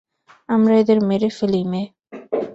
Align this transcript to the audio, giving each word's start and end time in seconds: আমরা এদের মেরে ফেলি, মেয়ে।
আমরা 0.49 0.73
এদের 0.81 0.99
মেরে 1.09 1.29
ফেলি, 1.37 1.61
মেয়ে। 1.71 1.87